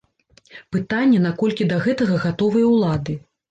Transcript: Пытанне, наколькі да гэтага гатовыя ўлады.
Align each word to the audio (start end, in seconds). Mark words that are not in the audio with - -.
Пытанне, 0.75 1.19
наколькі 1.27 1.69
да 1.73 1.79
гэтага 1.85 2.19
гатовыя 2.27 2.75
ўлады. 2.75 3.21